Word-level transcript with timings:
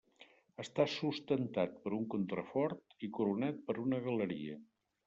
Està 0.63 0.85
sustentat 0.93 1.77
per 1.83 1.93
un 1.99 2.09
contrafort 2.15 3.07
i 3.09 3.13
coronat 3.21 3.65
per 3.71 3.79
una 3.89 4.03
galeria. 4.11 4.63